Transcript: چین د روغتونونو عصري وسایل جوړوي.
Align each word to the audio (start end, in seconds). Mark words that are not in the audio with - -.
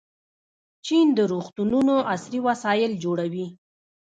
چین 0.85 1.07
د 1.17 1.19
روغتونونو 1.31 1.95
عصري 2.13 2.39
وسایل 2.47 2.91
جوړوي. 3.03 3.47